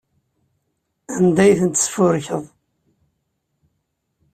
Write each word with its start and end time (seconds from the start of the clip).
Anda 1.15 1.41
ay 1.43 1.53
ten-tesfurkeḍ? 1.59 2.43